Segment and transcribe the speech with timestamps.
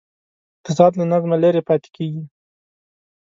[0.57, 2.23] اقتصاد له نظمه لرې پاتې کېږي.